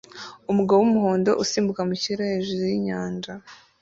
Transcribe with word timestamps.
umugabo 0.51 0.79
wumuhondo 0.81 1.31
usimbuka 1.43 1.81
mu 1.89 1.95
kirere 2.01 2.25
hejuru 2.33 2.63
yinyanja 2.71 3.33